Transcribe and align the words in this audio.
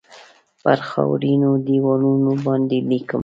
پر 0.63 0.79
خاورینو 0.89 1.51
دیوالونو 1.65 2.31
باندې 2.45 2.77
لیکم 2.89 3.19